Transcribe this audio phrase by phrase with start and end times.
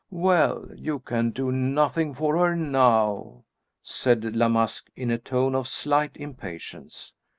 [0.09, 3.43] "Well, you can do nothing for her now,"
[3.83, 7.13] said La Masque, in a tone of slight impatience.